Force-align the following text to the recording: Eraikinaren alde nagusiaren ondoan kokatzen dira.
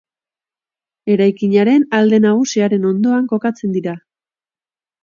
Eraikinaren 1.15 1.85
alde 1.99 2.21
nagusiaren 2.25 2.89
ondoan 2.95 3.31
kokatzen 3.37 3.79
dira. 3.79 3.97